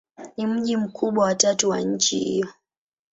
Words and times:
Ni 0.37 0.47
mji 0.47 0.77
mkubwa 0.77 1.23
wa 1.25 1.35
tatu 1.35 1.69
wa 1.69 1.81
nchi 1.81 2.19
hiyo. 2.19 2.47